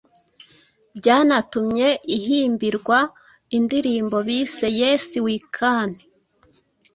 [0.97, 2.99] byanatumye ihimbirwa
[3.57, 5.89] indirimbo bise Yes We can